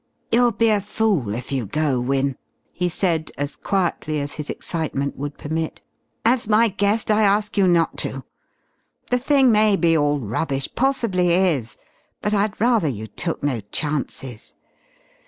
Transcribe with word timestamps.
"You'll 0.31 0.51
be 0.51 0.69
a 0.69 0.81
fool 0.81 1.35
if 1.35 1.51
you 1.51 1.67
go, 1.67 1.99
Wynne," 2.01 2.35
he 2.73 2.89
said, 2.89 3.29
as 3.37 3.55
quietly 3.55 4.19
as 4.19 4.31
his 4.33 4.49
excitement 4.49 5.15
would 5.15 5.37
permit. 5.37 5.83
"As 6.25 6.47
my 6.47 6.69
guest 6.69 7.11
I 7.11 7.21
ask 7.21 7.55
you 7.55 7.67
not 7.67 7.97
to. 7.97 8.23
The 9.11 9.19
thing 9.19 9.51
may 9.51 9.75
be 9.75 9.95
all 9.95 10.17
rubbish 10.17 10.67
possibly 10.73 11.35
is 11.35 11.77
but 12.19 12.33
I'd 12.33 12.59
rather 12.59 12.87
you 12.87 13.05
took 13.05 13.43
no 13.43 13.61
chances. 13.71 14.55